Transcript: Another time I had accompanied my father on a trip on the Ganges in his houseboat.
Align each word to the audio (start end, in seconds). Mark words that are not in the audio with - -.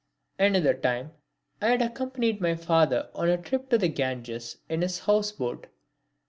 Another 0.39 0.73
time 0.73 1.11
I 1.61 1.67
had 1.67 1.81
accompanied 1.83 2.41
my 2.41 2.55
father 2.55 3.09
on 3.13 3.29
a 3.29 3.37
trip 3.37 3.71
on 3.71 3.77
the 3.77 3.87
Ganges 3.87 4.57
in 4.67 4.81
his 4.81 4.97
houseboat. 5.01 5.67